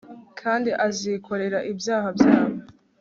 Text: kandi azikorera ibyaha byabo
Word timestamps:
kandi 0.39 0.69
azikorera 0.85 1.59
ibyaha 1.71 2.07
byabo 2.17 2.55